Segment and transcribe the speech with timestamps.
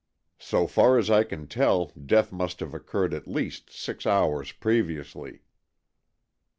[0.39, 5.43] So far as I can tell, death must have occurred at least six hours previously."